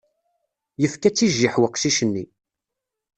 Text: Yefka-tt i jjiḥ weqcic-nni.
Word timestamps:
Yefka-tt 0.81 1.25
i 1.25 1.27
jjiḥ 1.35 1.55
weqcic-nni. 1.61 2.25